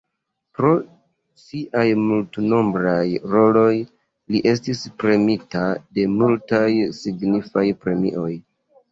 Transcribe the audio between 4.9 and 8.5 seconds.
premiita de multaj signifaj premioj.